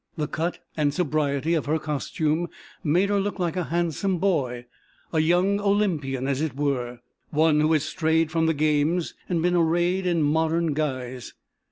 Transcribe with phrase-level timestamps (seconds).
[0.17, 2.47] The cut and sobriety of her costume
[2.83, 4.65] made her look like a handsome boy,
[5.13, 9.55] a young Olympian as it were, one who had strayed from the games and been
[9.55, 11.35] arrayed in modern guise.